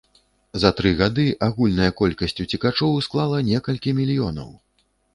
[0.63, 4.55] За тры гады агульная колькасць уцекачоў склала некалькі мільёнаў!